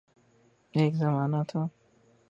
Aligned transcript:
ایک 0.73 0.93
زمانہ 0.95 1.41
تھا 1.49 1.61